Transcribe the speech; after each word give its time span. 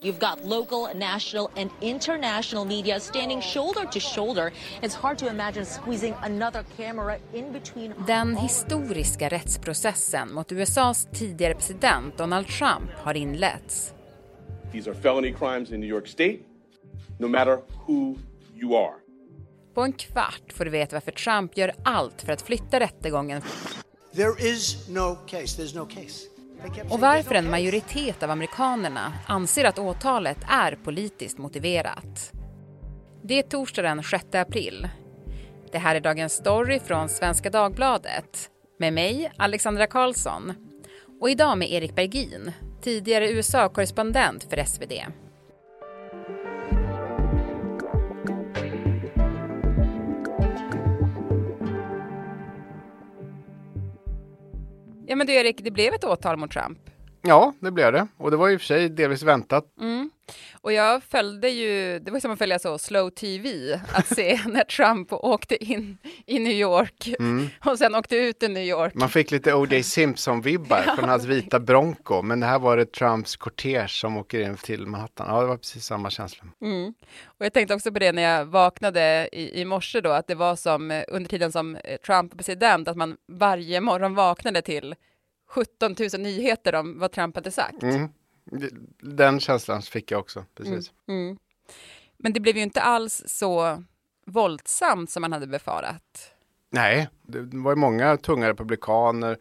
You've 0.00 0.20
got 0.20 0.44
local, 0.44 0.88
national, 0.94 1.50
and 1.56 1.70
international 1.80 2.64
media 2.64 3.00
standing 3.00 3.40
shoulder 3.40 3.84
to 3.90 4.00
shoulder. 4.00 4.52
It's 4.80 4.94
hard 4.94 5.18
to 5.18 5.28
imagine 5.28 5.64
squeezing 5.64 6.14
another 6.22 6.64
camera 6.76 7.18
in 7.34 7.52
between. 7.52 7.94
Den 8.06 8.36
historiska 8.36 9.28
rättsprocessen 9.28 10.32
mot 10.32 10.52
USAs 10.52 11.08
tidigare 11.12 11.54
president 11.54 12.18
Donald 12.18 12.46
Trump 12.46 12.90
har 12.94 13.14
inletts. 13.14 13.92
These 14.72 14.90
are 14.90 14.94
felony 14.94 15.32
crimes 15.32 15.72
in 15.72 15.80
New 15.80 15.90
York 15.90 16.06
State, 16.08 16.38
no 17.18 17.28
matter 17.28 17.58
who 17.86 18.18
you 18.54 18.76
are. 18.76 18.94
På 19.74 19.82
en 19.82 19.92
kvart 19.92 20.52
får 20.52 20.64
du 20.64 20.70
veta 20.70 20.96
varför 20.96 21.12
Trump 21.12 21.56
gör 21.56 21.72
allt 21.84 22.22
för 22.22 22.32
att 22.32 22.42
flytta 22.42 22.80
rättegången 22.80 23.42
There 24.14 24.50
is 24.50 24.88
no 24.88 25.16
case. 25.26 25.62
There's 25.62 25.74
no 25.76 25.86
case. 25.86 26.37
Och 26.90 27.00
varför 27.00 27.34
en 27.34 27.50
majoritet 27.50 28.22
av 28.22 28.30
amerikanerna 28.30 29.12
anser 29.26 29.64
att 29.64 29.78
åtalet 29.78 30.38
är 30.48 30.78
politiskt 30.84 31.38
motiverat. 31.38 32.32
Det 33.22 33.38
är 33.38 33.42
torsdag 33.42 33.82
den 33.82 34.02
6 34.02 34.24
april. 34.34 34.88
Det 35.72 35.78
här 35.78 35.94
är 35.94 36.00
Dagens 36.00 36.32
Story 36.32 36.80
från 36.80 37.08
Svenska 37.08 37.50
Dagbladet 37.50 38.50
med 38.78 38.92
mig, 38.92 39.32
Alexandra 39.36 39.86
Karlsson. 39.86 40.52
Och 41.20 41.30
idag 41.30 41.58
med 41.58 41.72
Erik 41.72 41.94
Bergin, 41.94 42.52
tidigare 42.82 43.30
USA-korrespondent 43.30 44.50
för 44.50 44.64
SvD. 44.64 44.92
Ja 55.10 55.16
men 55.16 55.26
du 55.26 55.32
Erik, 55.32 55.64
det 55.64 55.70
blev 55.70 55.94
ett 55.94 56.04
åtal 56.04 56.36
mot 56.36 56.50
Trump. 56.50 56.78
Ja, 57.22 57.54
det 57.60 57.70
blev 57.70 57.92
det. 57.92 58.06
Och 58.16 58.30
det 58.30 58.36
var 58.36 58.50
i 58.50 58.56
och 58.56 58.60
för 58.60 58.66
sig 58.66 58.88
delvis 58.88 59.22
väntat. 59.22 59.64
Och 60.60 60.72
jag 60.72 61.02
följde 61.02 61.48
ju, 61.48 61.98
det 61.98 62.10
var 62.10 62.20
som 62.20 62.30
att 62.30 62.38
följa 62.38 62.58
så 62.58 62.78
slow 62.78 63.10
tv, 63.10 63.74
att 63.92 64.06
se 64.06 64.40
när 64.46 64.64
Trump 64.64 65.12
åkte 65.12 65.64
in 65.64 65.98
i 66.26 66.38
New 66.38 66.52
York 66.52 67.08
och 67.64 67.78
sen 67.78 67.94
åkte 67.94 68.16
ut 68.16 68.42
ur 68.42 68.48
New 68.48 68.62
York. 68.62 68.94
Man 68.94 69.08
fick 69.08 69.30
lite 69.30 69.54
O.J. 69.54 69.82
Simpson-vibbar 69.82 70.82
från 70.96 71.08
hans 71.08 71.24
vita 71.24 71.60
Bronco. 71.60 72.22
Men 72.22 72.40
det 72.40 72.46
här 72.46 72.58
var 72.58 72.76
det 72.76 72.92
Trumps 72.92 73.36
kortege 73.36 73.88
som 73.88 74.16
åker 74.16 74.40
in 74.40 74.56
till 74.56 74.86
Manhattan. 74.86 75.26
Ja, 75.28 75.40
det 75.40 75.46
var 75.46 75.56
precis 75.56 75.84
samma 75.84 76.10
känsla. 76.10 76.44
Mm. 76.62 76.94
Och 77.24 77.44
jag 77.44 77.52
tänkte 77.52 77.74
också 77.74 77.92
på 77.92 77.98
det 77.98 78.12
när 78.12 78.22
jag 78.22 78.44
vaknade 78.44 79.28
i, 79.32 79.60
i 79.60 79.64
morse 79.64 80.00
då, 80.00 80.10
att 80.10 80.26
det 80.26 80.34
var 80.34 80.56
som 80.56 80.90
eh, 80.90 81.04
under 81.08 81.30
tiden 81.30 81.52
som 81.52 81.76
eh, 81.76 81.96
Trump 81.96 82.32
var 82.32 82.36
president, 82.36 82.88
att 82.88 82.96
man 82.96 83.16
varje 83.32 83.80
morgon 83.80 84.14
vaknade 84.14 84.62
till 84.62 84.94
17 85.48 85.96
000 86.12 86.20
nyheter 86.20 86.74
om 86.74 86.98
vad 86.98 87.12
Trump 87.12 87.34
hade 87.34 87.50
sagt. 87.50 87.82
Mm. 87.82 88.08
Den 89.00 89.40
känslan 89.40 89.82
fick 89.82 90.10
jag 90.10 90.20
också, 90.20 90.44
precis. 90.54 90.92
Mm. 91.08 91.38
Men 92.16 92.32
det 92.32 92.40
blev 92.40 92.56
ju 92.56 92.62
inte 92.62 92.80
alls 92.80 93.22
så 93.26 93.82
våldsamt 94.26 95.10
som 95.10 95.20
man 95.20 95.32
hade 95.32 95.46
befarat. 95.46 96.32
Nej, 96.70 97.08
det 97.22 97.40
var 97.40 97.72
ju 97.72 97.76
många 97.76 98.16
tunga 98.16 98.48
republikaner 98.48 99.38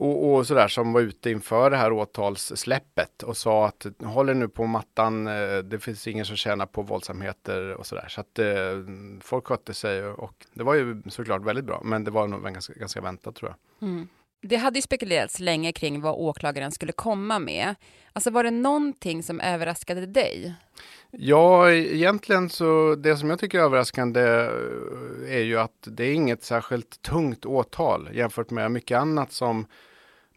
och, 0.00 0.34
och 0.34 0.46
sådär 0.46 0.68
som 0.68 0.92
var 0.92 1.00
ute 1.00 1.30
inför 1.30 1.70
det 1.70 1.76
här 1.76 1.92
åtalssläppet 1.92 3.22
och 3.22 3.36
sa 3.36 3.66
att 3.66 3.86
håller 4.02 4.34
nu 4.34 4.48
på 4.48 4.66
mattan, 4.66 5.26
eh, 5.26 5.58
det 5.58 5.78
finns 5.78 6.08
ingen 6.08 6.24
som 6.24 6.36
tjänar 6.36 6.66
på 6.66 6.82
våldsamheter 6.82 7.74
och 7.74 7.86
sådär. 7.86 8.08
Så 8.08 8.20
att 8.20 8.38
eh, 8.38 8.46
folk 9.20 9.46
skötte 9.46 9.74
sig 9.74 10.06
och 10.06 10.46
det 10.54 10.62
var 10.62 10.74
ju 10.74 11.02
såklart 11.08 11.42
väldigt 11.42 11.64
bra, 11.64 11.80
men 11.84 12.04
det 12.04 12.10
var 12.10 12.26
nog 12.26 12.44
ganska, 12.44 12.72
ganska 12.72 13.00
väntat 13.00 13.34
tror 13.34 13.50
jag. 13.50 13.88
Det 14.42 14.56
hade 14.56 14.78
ju 14.78 14.82
spekulerats 14.82 15.40
länge 15.40 15.72
kring 15.72 16.00
vad 16.00 16.14
åklagaren 16.14 16.72
skulle 16.72 16.92
komma 16.92 17.38
med. 17.38 17.74
Alltså 18.12 18.30
var 18.30 18.44
det 18.44 18.50
någonting 18.50 19.22
som 19.22 19.40
överraskade 19.40 20.06
dig? 20.06 20.54
Ja, 21.10 21.70
egentligen 21.70 22.50
så 22.50 22.94
det 22.94 23.16
som 23.16 23.30
jag 23.30 23.38
tycker 23.38 23.58
är 23.58 23.62
överraskande 23.62 24.20
eh, 24.20 25.36
är 25.36 25.42
ju 25.42 25.58
att 25.58 25.78
det 25.86 26.04
är 26.04 26.12
inget 26.12 26.44
särskilt 26.44 27.02
tungt 27.02 27.46
åtal 27.46 28.08
jämfört 28.12 28.50
med 28.50 28.72
mycket 28.72 28.98
annat 28.98 29.32
som 29.32 29.66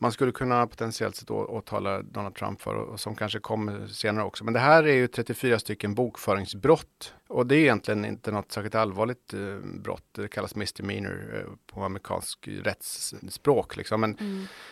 man 0.04 0.12
skulle 0.12 0.32
kunna 0.32 0.68
potentiellt 0.68 1.16
sett 1.16 1.32
å- 1.32 1.46
åtala 1.46 2.02
Donald 2.02 2.36
Trump 2.36 2.62
för 2.62 2.76
och 2.76 2.88
och 2.94 3.00
som 3.00 3.16
kanske 3.16 3.40
kommer 3.40 3.88
senare 3.88 4.26
också. 4.26 4.44
Men 4.44 4.54
det 4.54 4.60
här 4.60 4.84
är 4.84 4.94
ju 4.94 5.08
34 5.08 5.60
stycken 5.60 5.96
bokföringsbrott 5.96 7.14
och 7.28 7.48
det 7.48 7.56
är 7.56 7.60
egentligen 7.60 8.06
inte 8.06 8.32
något 8.32 8.52
särskilt 8.52 8.76
allvarligt 8.76 9.34
eh, 9.34 9.58
brott. 9.84 10.04
Det 10.12 10.28
kallas 10.28 10.56
misdemeanor 10.56 11.34
eh, 11.36 11.74
på 11.74 11.84
amerikansk 11.84 12.48
rättsspråk. 12.48 13.76
Liksom. 13.78 14.02
Men 14.02 14.18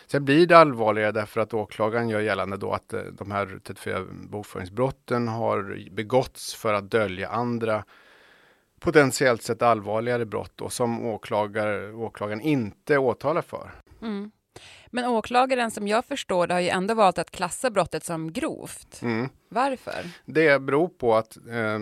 Sen 0.06 0.24
blir 0.24 0.46
det 0.46 0.58
allvarligare 0.58 1.12
därför 1.12 1.40
att 1.40 1.54
åklagaren 1.54 2.08
gör 2.08 2.20
gällande 2.20 2.56
då 2.56 2.72
att 2.72 2.92
eh, 2.92 3.00
de 3.02 3.30
här 3.30 3.60
34 3.64 4.00
bokföringsbrotten 4.30 5.28
har 5.28 5.88
begåtts 5.90 6.54
för 6.54 6.74
att 6.74 6.90
dölja 6.90 7.28
andra 7.28 7.84
potentiellt 8.80 9.42
sett 9.42 9.62
allvarligare 9.62 10.24
brott 10.26 10.60
och 10.60 10.72
som 10.72 11.04
åklagare, 11.06 11.92
åklagaren 11.92 12.40
inte 12.40 12.98
åtalar 12.98 13.42
för. 13.42 13.70
Men 14.94 15.04
åklagaren 15.04 15.70
som 15.70 15.88
jag 15.88 16.04
förstår 16.04 16.46
det 16.46 16.54
har 16.54 16.60
ju 16.60 16.68
ändå 16.68 16.94
valt 16.94 17.18
att 17.18 17.30
klassa 17.30 17.70
brottet 17.70 18.04
som 18.04 18.32
grovt. 18.32 19.02
Mm. 19.02 19.28
Varför? 19.48 20.04
Det 20.24 20.62
beror 20.62 20.88
på 20.88 21.14
att 21.14 21.36
eh, 21.36 21.78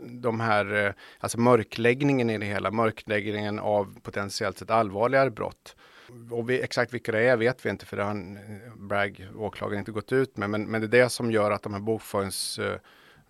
de 0.00 0.40
här, 0.40 0.86
eh, 0.86 0.92
alltså 1.18 1.40
mörkläggningen 1.40 2.30
i 2.30 2.38
det 2.38 2.46
hela, 2.46 2.70
mörkläggningen 2.70 3.58
av 3.58 4.00
potentiellt 4.02 4.58
sett 4.58 4.70
allvarligare 4.70 5.30
brott. 5.30 5.76
Och 6.30 6.50
vi, 6.50 6.62
exakt 6.62 6.94
vilka 6.94 7.12
det 7.12 7.20
är 7.20 7.36
vet 7.36 7.66
vi 7.66 7.70
inte 7.70 7.86
för 7.86 7.96
det 7.96 8.02
har 8.04 8.14
eh, 8.14 8.74
Bragg, 8.76 9.28
åklagaren, 9.36 9.78
inte 9.78 9.92
gått 9.92 10.12
ut 10.12 10.36
med. 10.36 10.50
Men, 10.50 10.64
men 10.64 10.80
det 10.80 10.86
är 10.86 11.02
det 11.02 11.08
som 11.08 11.30
gör 11.30 11.50
att 11.50 11.62
de 11.62 11.72
här 11.74 11.80
bokföringsbrotten 11.80 12.80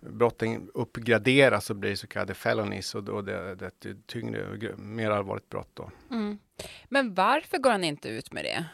eh, 0.05 0.11
brotten 0.11 0.69
uppgraderas 0.73 1.69
och 1.69 1.75
blir 1.75 1.95
så 1.95 2.07
kallade 2.07 2.33
felonies 2.33 2.95
och, 2.95 3.03
då 3.03 3.21
det, 3.21 3.55
det 3.55 3.65
är 3.65 3.91
ett 3.91 4.07
tyngre, 4.07 4.55
gr- 4.55 4.77
mer 4.77 5.11
allvarligt 5.11 5.49
brott 5.49 5.69
då. 5.73 5.91
Men 6.89 7.13
varför 7.13 7.57
går 7.57 7.71
han 7.71 7.83
inte 7.83 8.09
ut 8.09 8.33
med 8.33 8.43
det? 8.43 8.65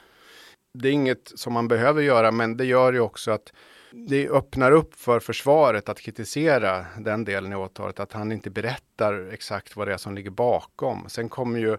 Det 0.74 0.88
är 0.88 0.92
inget 0.92 1.32
som 1.36 1.54
man 1.54 1.68
behöver 1.68 2.02
göra, 2.02 2.32
men 2.32 2.58
det 2.58 2.66
gör 2.66 2.94
ju 2.94 3.00
också 3.00 3.32
att 3.32 3.54
det 3.92 4.30
öppnar 4.30 4.72
upp 4.72 4.96
för 4.96 5.20
försvaret 5.20 5.90
att 5.90 6.00
kritisera 6.00 6.86
den 7.00 7.26
delen 7.26 7.52
i 7.52 7.56
åtalet, 7.56 8.00
att 8.00 8.14
han 8.14 8.32
inte 8.32 8.50
berättar 8.50 9.30
exakt 9.34 9.76
vad 9.76 9.88
det 9.88 9.94
är 9.94 9.98
som 9.98 10.16
ligger 10.16 10.30
bakom. 10.30 11.10
Sen 11.10 11.30
kommer 11.30 11.60
ju 11.60 11.78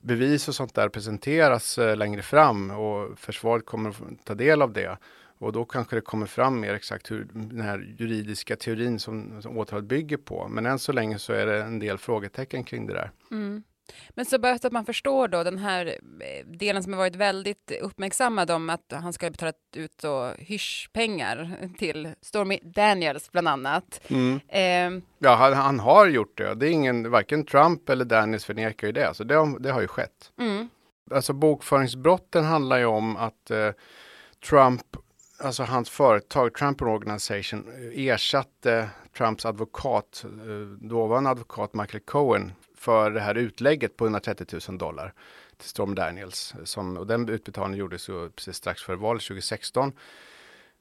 bevis 0.00 0.48
och 0.48 0.54
sånt 0.54 0.74
där 0.74 0.88
presenteras 0.88 1.78
eh, 1.78 1.96
längre 1.96 2.22
fram 2.22 2.70
och 2.70 3.18
försvaret 3.18 3.66
kommer 3.66 3.90
att 3.90 4.24
ta 4.24 4.34
del 4.34 4.62
av 4.62 4.72
det. 4.72 4.98
Och 5.38 5.52
då 5.52 5.64
kanske 5.64 5.96
det 5.96 6.00
kommer 6.00 6.26
fram 6.26 6.60
mer 6.60 6.74
exakt 6.74 7.10
hur 7.10 7.28
den 7.32 7.60
här 7.60 7.94
juridiska 7.98 8.56
teorin 8.56 8.98
som, 8.98 9.42
som 9.42 9.58
åtalet 9.58 9.84
bygger 9.84 10.16
på. 10.16 10.48
Men 10.48 10.66
än 10.66 10.78
så 10.78 10.92
länge 10.92 11.18
så 11.18 11.32
är 11.32 11.46
det 11.46 11.62
en 11.62 11.78
del 11.78 11.98
frågetecken 11.98 12.64
kring 12.64 12.86
det 12.86 12.92
där. 12.92 13.10
Mm. 13.30 13.62
Men 14.10 14.24
så 14.24 14.38
så 14.60 14.66
att 14.66 14.72
man 14.72 14.84
förstår 14.84 15.28
då 15.28 15.42
den 15.44 15.58
här 15.58 15.86
eh, 15.86 16.46
delen 16.46 16.82
som 16.82 16.92
har 16.92 16.98
varit 17.00 17.16
väldigt 17.16 17.72
uppmärksammad 17.80 18.50
om 18.50 18.70
att 18.70 18.92
han 18.92 19.12
ska 19.12 19.26
ha 19.26 19.30
betalat 19.30 19.54
ut 19.76 20.00
så 20.00 20.30
hyschpengar 20.38 21.58
till 21.78 22.14
Stormy 22.20 22.58
Daniels 22.62 23.32
bland 23.32 23.48
annat. 23.48 24.00
Eh, 24.48 24.90
Ja, 25.18 25.34
han, 25.34 25.52
han 25.52 25.80
har 25.80 26.06
gjort 26.06 26.38
det. 26.38 26.54
Det 26.54 26.66
är 26.68 26.70
ingen, 26.70 27.10
varken 27.10 27.44
Trump 27.44 27.88
eller 27.88 28.04
Daniels 28.04 28.44
förnekar 28.44 28.86
ju 28.86 28.92
det. 28.92 29.14
Så 29.14 29.24
det, 29.24 29.34
har- 29.34 29.58
det 29.58 29.70
har 29.72 29.80
ju 29.80 29.86
skett. 29.88 30.32
Alltså 31.10 31.32
bokföringsbrotten 31.32 32.44
handlar 32.44 32.78
ju 32.78 32.84
om 32.84 33.16
att 33.16 33.50
eh, 33.50 33.70
Trump, 34.48 34.82
alltså 35.40 35.62
hans 35.62 35.90
företag, 35.90 36.54
Trump 36.54 36.82
Organization, 36.82 37.66
eh, 37.94 38.06
ersatte 38.06 38.88
Trumps 39.16 39.46
advokat, 39.46 40.24
eh, 40.24 40.88
dåvarande 40.88 41.30
advokat 41.30 41.74
Michael 41.74 42.00
Cohen, 42.04 42.52
för 42.82 43.10
det 43.10 43.20
här 43.20 43.34
utlägget 43.34 43.96
på 43.96 44.04
130 44.04 44.46
000 44.68 44.78
dollar 44.78 45.12
till 45.56 45.68
Storm 45.68 45.94
Daniels. 45.94 46.54
Eh, 46.58 46.64
som, 46.64 46.96
och 46.96 47.06
den 47.06 47.28
utbetalningen 47.28 47.78
gjordes 47.78 48.08
ju 48.08 48.30
precis 48.30 48.56
strax 48.56 48.82
före 48.82 48.96
valet 48.96 49.22
2016. 49.22 49.92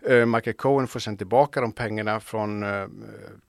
Uh, 0.09 0.25
Michael 0.25 0.55
Cohen 0.55 0.87
får 0.87 0.99
sen 0.99 1.17
tillbaka 1.17 1.61
de 1.61 1.71
pengarna 1.71 2.19
från 2.19 2.63
uh, 2.63 2.87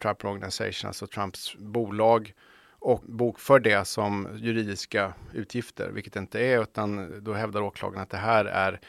Trump 0.03 0.25
Organization, 0.25 0.89
alltså 0.89 1.07
Trumps 1.07 1.57
bolag 1.59 2.35
och 2.79 3.01
bokför 3.05 3.61
det 3.61 3.85
som 3.85 4.29
juridiska 4.37 5.15
utgifter, 5.33 5.91
vilket 5.91 6.13
det 6.13 6.21
inte 6.21 6.41
är, 6.41 6.63
utan 6.63 7.15
då 7.25 7.33
hävdar 7.33 7.61
åklagaren 7.61 8.03
att 8.03 8.11
det 8.11 8.17
här 8.17 8.45
är 8.45 8.81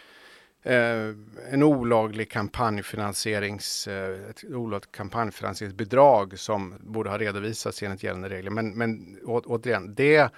Eh, 0.65 1.15
en 1.51 1.63
olaglig 1.63 2.31
kampanjfinansierings, 2.31 3.87
eh, 3.87 4.29
ett 4.29 4.43
olagligt 4.43 4.91
kampanjfinansieringsbidrag 4.91 6.39
som 6.39 6.75
borde 6.79 7.09
ha 7.09 7.17
redovisats 7.17 7.83
enligt 7.83 8.03
gällande 8.03 8.29
regler. 8.29 8.51
Men, 8.51 8.77
men 8.77 9.19
å, 9.25 9.41
återigen, 9.45 9.95
det, 9.95 10.29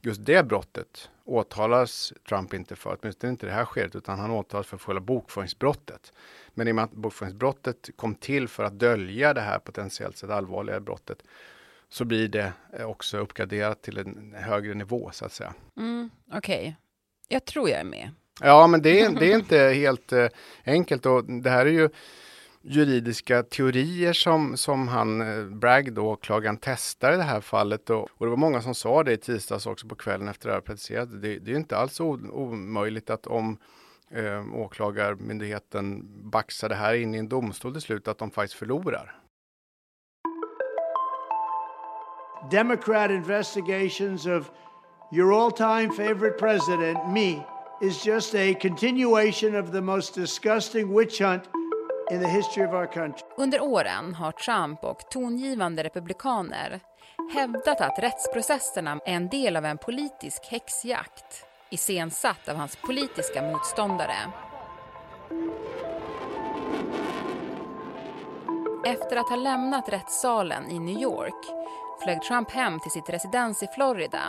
just 0.00 0.26
det 0.26 0.46
brottet 0.46 1.10
åtalas 1.24 2.12
Trump 2.28 2.54
inte 2.54 2.76
för, 2.76 2.98
åtminstone 3.00 3.30
inte 3.30 3.46
det 3.46 3.52
här 3.52 3.64
skedet, 3.64 3.96
utan 3.96 4.18
han 4.18 4.30
åtalas 4.30 4.66
för 4.66 4.78
själva 4.78 5.00
bokföringsbrottet. 5.00 6.12
Men 6.54 6.68
i 6.68 6.70
och 6.70 6.74
med 6.74 6.84
att 6.84 6.92
bokföringsbrottet 6.92 7.90
kom 7.96 8.14
till 8.14 8.48
för 8.48 8.64
att 8.64 8.78
dölja 8.78 9.34
det 9.34 9.40
här 9.40 9.58
potentiellt 9.58 10.16
sett 10.16 10.30
allvarliga 10.30 10.80
brottet 10.80 11.22
så 11.88 12.04
blir 12.04 12.28
det 12.28 12.52
eh, 12.72 12.86
också 12.86 13.18
uppgraderat 13.18 13.82
till 13.82 13.98
en 13.98 14.34
högre 14.36 14.74
nivå 14.74 15.10
så 15.12 15.24
att 15.24 15.32
säga. 15.32 15.54
Mm, 15.76 16.10
okej, 16.32 16.76
jag 17.28 17.44
tror 17.44 17.68
jag 17.68 17.80
är 17.80 17.84
med. 17.84 18.10
Ja, 18.40 18.66
men 18.66 18.82
det 18.82 19.00
är, 19.00 19.10
det 19.10 19.32
är 19.32 19.34
inte 19.34 19.58
helt 19.58 20.12
eh, 20.12 20.26
enkelt 20.64 21.06
och 21.06 21.24
det 21.24 21.50
här 21.50 21.66
är 21.66 21.70
ju 21.70 21.88
juridiska 22.62 23.42
teorier 23.42 24.12
som, 24.12 24.56
som 24.56 24.88
han, 24.88 25.20
eh, 25.20 25.44
Bragg 25.44 25.92
då, 25.92 26.02
åklagaren, 26.02 26.58
testar 26.60 27.12
i 27.12 27.16
det 27.16 27.22
här 27.22 27.40
fallet. 27.40 27.90
Och, 27.90 28.08
och, 28.10 28.26
det 28.26 28.30
var 28.30 28.36
många 28.36 28.62
som 28.62 28.74
sa 28.74 29.02
det 29.02 29.12
i 29.12 29.16
tisdags 29.16 29.66
också 29.66 29.88
på 29.88 29.94
kvällen 29.94 30.28
efter 30.28 30.48
det 30.48 30.54
här 30.54 30.60
preciserat. 30.60 31.22
Det, 31.22 31.38
det 31.38 31.52
är 31.52 31.56
inte 31.56 31.76
alls 31.76 32.00
omöjligt 32.00 33.10
att 33.10 33.26
om 33.26 33.58
eh, 34.10 34.54
åklagarmyndigheten 34.54 36.02
baxar 36.30 36.68
det 36.68 36.74
här 36.74 36.94
in 36.94 37.14
i 37.14 37.18
en 37.18 37.28
domstol 37.28 37.72
till 37.72 37.82
slut, 37.82 38.08
att 38.08 38.18
de 38.18 38.30
faktiskt 38.30 38.58
förlorar. 38.58 39.20
Democrat 42.50 43.10
investigations 43.10 44.26
of 44.26 44.50
your 45.12 45.32
all-time 45.32 45.90
favorite 45.90 46.38
president, 46.38 46.98
me, 47.12 47.42
is 47.84 48.06
just 48.06 48.34
a 48.34 48.54
continuation 48.54 49.54
of 49.54 49.72
the 49.72 49.80
most 49.80 50.14
disgusting 50.14 50.94
witch 50.94 51.20
hunt 51.20 51.42
in 52.10 52.20
the 52.20 52.28
history 52.28 52.64
of 52.64 52.72
our 52.72 52.86
country. 52.86 53.26
Under 53.36 53.60
åren 53.60 54.14
har 54.14 54.32
Trump 54.32 54.84
och 54.84 55.10
tongivande 55.10 55.82
republikaner 55.82 56.80
hävdat 57.34 57.80
att 57.80 57.98
rättsprocesserna 57.98 59.00
är 59.06 59.14
en 59.14 59.28
del 59.28 59.56
av 59.56 59.64
en 59.64 59.78
politisk 59.78 60.44
häxjakt 60.50 61.46
iscensatt 61.70 62.48
av 62.48 62.56
hans 62.56 62.76
politiska 62.76 63.42
motståndare. 63.42 64.16
Efter 68.86 69.16
att 69.16 69.28
ha 69.28 69.36
lämnat 69.36 69.88
rättssalen 69.88 70.70
i 70.70 70.78
New 70.78 71.02
York 71.02 71.44
flög 72.02 72.22
Trump 72.22 72.50
hem 72.50 72.80
till 72.80 72.90
sitt 72.90 73.10
residens 73.10 73.62
i 73.62 73.66
Florida 73.74 74.20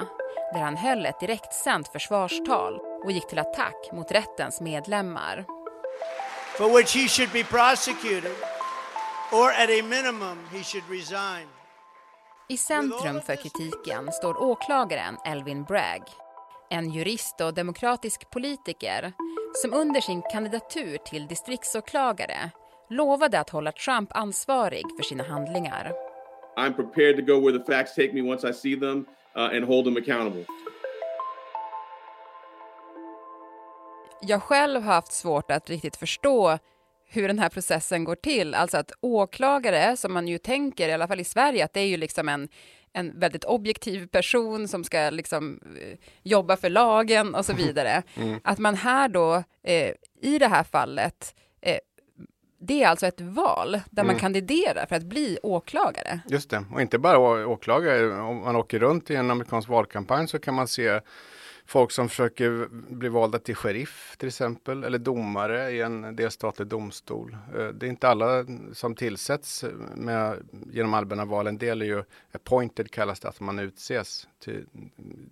där 0.53 0.59
han 0.59 0.77
höll 0.77 1.05
ett 1.05 1.19
direktsänt 1.19 1.87
försvarstal 1.87 2.79
och 3.03 3.11
gick 3.11 3.27
till 3.27 3.39
attack 3.39 3.89
mot 3.93 4.11
rättens 4.11 4.61
medlemmar. 4.61 5.45
For 6.57 6.77
which 6.77 6.95
he 6.95 7.07
should 7.07 7.31
be 7.31 7.43
prosecuted 7.43 8.31
or 9.31 9.49
at 9.49 9.69
a 9.69 9.83
minimum 9.83 10.37
he 10.51 10.63
should 10.63 10.89
resign. 10.89 11.47
I 12.49 12.57
centrum 12.57 13.21
för 13.21 13.35
kritiken 13.35 14.11
står 14.11 14.41
åklagaren 14.41 15.17
Elvin 15.25 15.63
Bragg 15.63 16.03
en 16.69 16.89
jurist 16.89 17.41
och 17.41 17.53
demokratisk 17.53 18.29
politiker 18.29 19.13
som 19.53 19.73
under 19.73 20.01
sin 20.01 20.21
kandidatur 20.31 20.97
till 20.97 21.27
distriktsåklagare 21.27 22.51
lovade 22.89 23.39
att 23.39 23.49
hålla 23.49 23.71
Trump 23.71 24.09
ansvarig 24.17 24.83
för 24.97 25.03
sina 25.03 25.23
handlingar. 25.23 25.91
I'm 26.57 26.73
prepared 26.73 27.15
to 27.17 27.21
go 27.21 27.39
where 27.39 27.59
the 27.59 27.73
facts 27.73 27.95
take 27.95 28.13
me 28.13 28.21
once 28.21 28.49
I 28.49 28.53
see 28.53 28.79
them 28.79 29.05
uh, 29.37 29.55
and 29.55 29.65
hold 29.65 29.85
them 29.85 29.97
accountable. 29.97 30.45
Jag 34.21 34.43
själv 34.43 34.81
har 34.83 34.93
haft 34.93 35.11
svårt 35.11 35.51
att 35.51 35.69
riktigt 35.69 35.95
förstå 35.95 36.57
hur 37.07 37.27
den 37.27 37.39
här 37.39 37.49
processen 37.49 38.03
går 38.03 38.15
till. 38.15 38.53
Alltså 38.53 38.77
att 38.77 38.91
åklagare, 39.01 39.97
som 39.97 40.13
man 40.13 40.27
ju 40.27 40.37
tänker, 40.37 40.89
i 40.89 40.93
alla 40.93 41.07
fall 41.07 41.19
i 41.19 41.23
Sverige, 41.23 41.65
att 41.65 41.73
det 41.73 41.79
är 41.79 41.87
ju 41.87 41.97
liksom 41.97 42.29
en, 42.29 42.49
en 42.93 43.19
väldigt 43.19 43.43
objektiv 43.43 44.07
person 44.07 44.67
som 44.67 44.83
ska 44.83 45.09
liksom 45.09 45.59
eh, 45.81 45.97
jobba 46.23 46.57
för 46.57 46.69
lagen 46.69 47.35
och 47.35 47.45
så 47.45 47.53
vidare. 47.53 48.03
Mm. 48.15 48.39
Att 48.43 48.59
man 48.59 48.75
här 48.75 49.07
då, 49.07 49.43
eh, 49.63 49.91
i 50.21 50.39
det 50.39 50.47
här 50.47 50.63
fallet, 50.63 51.35
eh, 51.61 51.79
det 52.65 52.83
är 52.83 52.87
alltså 52.87 53.05
ett 53.05 53.21
val 53.21 53.71
där 53.71 54.03
mm. 54.03 54.07
man 54.07 54.19
kandiderar 54.19 54.85
för 54.85 54.95
att 54.95 55.03
bli 55.03 55.37
åklagare. 55.43 56.19
Just 56.27 56.49
det, 56.49 56.65
och 56.73 56.81
inte 56.81 56.97
bara 56.97 57.47
åklagare. 57.47 58.21
Om 58.21 58.37
man 58.37 58.55
åker 58.55 58.79
runt 58.79 59.09
i 59.09 59.15
en 59.15 59.31
amerikansk 59.31 59.69
valkampanj 59.69 60.27
så 60.27 60.39
kan 60.39 60.53
man 60.53 60.67
se 60.67 61.01
folk 61.65 61.91
som 61.91 62.09
försöker 62.09 62.67
bli 62.95 63.09
valda 63.09 63.39
till 63.39 63.55
sheriff 63.55 64.15
till 64.17 64.27
exempel, 64.27 64.83
eller 64.83 64.97
domare 64.97 65.71
i 65.71 65.81
en 65.81 66.15
delstatlig 66.15 66.67
domstol. 66.67 67.37
Eh, 67.57 67.67
det 67.67 67.85
är 67.85 67.89
inte 67.89 68.07
alla 68.07 68.45
som 68.73 68.95
tillsätts 68.95 69.65
med, 69.95 70.49
genom 70.71 70.93
allmänna 70.93 71.25
val. 71.25 71.47
En 71.47 71.57
del 71.57 71.81
är 71.81 71.85
ju 71.85 72.03
appointed 72.31 72.91
kallas 72.91 73.19
det, 73.19 73.27
att 73.27 73.39
man 73.39 73.59
utses 73.59 74.27
till 74.43 74.65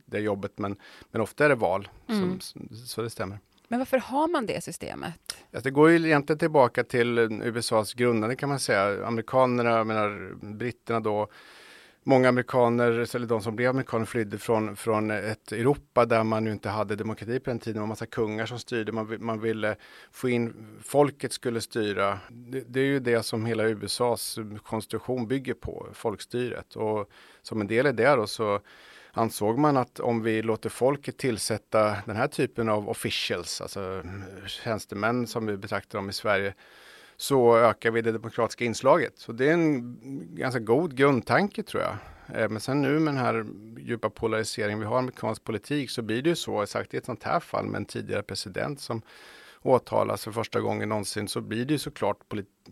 det 0.05 0.19
jobbet. 0.19 0.51
Men, 0.55 0.75
men 1.11 1.21
ofta 1.21 1.45
är 1.45 1.49
det 1.49 1.55
val, 1.55 1.89
mm. 2.07 2.39
som, 2.39 2.69
så 2.85 3.01
det 3.01 3.09
stämmer. 3.09 3.39
Men 3.73 3.79
varför 3.79 3.97
har 3.97 4.27
man 4.27 4.45
det 4.45 4.63
systemet? 4.63 5.13
Alltså 5.27 5.63
det 5.63 5.71
går 5.71 5.89
ju 5.89 5.95
egentligen 5.95 6.39
tillbaka 6.39 6.83
till 6.83 7.17
USAs 7.43 7.93
grundande 7.93 8.35
kan 8.35 8.49
man 8.49 8.59
säga. 8.59 9.05
Amerikanerna, 9.05 9.69
jag 9.69 9.87
menar 9.87 10.35
britterna 10.55 10.99
då, 10.99 11.27
många 12.03 12.29
amerikaner, 12.29 13.15
eller 13.15 13.27
de 13.27 13.41
som 13.41 13.55
blev 13.55 13.69
amerikaner, 13.69 14.05
flydde 14.05 14.37
från, 14.37 14.75
från 14.75 15.11
ett 15.11 15.51
Europa 15.51 16.05
där 16.05 16.23
man 16.23 16.45
ju 16.45 16.51
inte 16.51 16.69
hade 16.69 16.95
demokrati 16.95 17.39
på 17.39 17.49
den 17.49 17.59
tiden. 17.59 17.73
Det 17.73 17.79
var 17.79 17.87
massa 17.87 18.05
kungar 18.05 18.45
som 18.45 18.59
styrde. 18.59 18.91
Man, 18.91 19.17
man 19.19 19.41
ville 19.41 19.75
få 20.11 20.29
in, 20.29 20.77
folket 20.83 21.33
skulle 21.33 21.61
styra. 21.61 22.19
Det, 22.29 22.63
det, 22.67 22.79
är 22.79 22.85
ju 22.85 22.99
det 22.99 23.23
som 23.23 23.45
hela 23.45 23.63
USAs 23.63 24.39
konstruktion 24.63 25.27
bygger 25.27 25.53
på, 25.53 25.87
folkstyret. 25.93 26.75
Och 26.75 27.09
som 27.41 27.61
en 27.61 27.67
del 27.67 27.87
i 27.87 27.91
det 27.91 28.15
då 28.15 28.27
så 28.27 28.59
ansåg 29.13 29.57
man 29.57 29.77
att 29.77 29.99
om 29.99 30.21
vi 30.21 30.41
låter 30.41 30.69
folket 30.69 31.17
tillsätta 31.17 31.97
den 32.05 32.15
här 32.15 32.27
typen 32.27 32.69
av 32.69 32.89
officials, 32.89 33.61
alltså 33.61 34.01
eh, 34.05 34.47
tjänstemän 34.47 35.27
som 35.27 35.45
vi 35.45 35.57
betraktar 35.57 35.99
dem 35.99 36.09
i 36.09 36.13
Sverige, 36.13 36.53
så 37.17 37.57
ökar 37.57 37.91
vi 37.91 38.01
det 38.01 38.11
demokratiska 38.11 38.65
inslaget. 38.65 39.17
Så 39.17 39.31
det 39.31 39.49
är 39.49 39.53
en 39.53 39.97
ganska 40.35 40.59
god 40.59 40.95
grundtanke 40.95 41.63
tror 41.63 41.83
jag. 41.83 41.97
Eh, 42.37 42.49
men 42.49 42.59
sen 42.59 42.81
nu 42.81 42.99
med 42.99 43.13
den 43.13 43.23
här 43.23 43.45
djupa 43.77 44.09
polariseringen 44.09 44.79
vi 44.79 44.85
har 44.85 44.95
i 44.95 44.99
amerikansk 44.99 45.43
politik 45.43 45.89
så 45.89 46.01
blir 46.01 46.21
det 46.21 46.29
ju 46.29 46.35
så, 46.35 46.61
exakt 46.61 46.93
i 46.93 46.97
ett 46.97 47.05
sånt 47.05 47.23
här 47.23 47.39
fall 47.39 47.65
med 47.65 47.77
en 47.77 47.85
tidigare 47.85 48.23
president 48.23 48.81
som 48.81 49.01
åtalas 49.61 50.23
för 50.23 50.31
första 50.31 50.59
gången 50.59 50.89
någonsin 50.89 51.27
så 51.27 51.41
blir 51.41 51.65
det 51.65 51.73
ju 51.73 51.79
såklart 51.79 52.17